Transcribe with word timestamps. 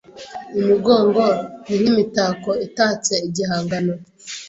Imigongo 0.59 1.23
Ni 1.65 1.75
nk’imitako 1.81 2.49
itatse 2.67 3.13
igihangano 3.27 3.93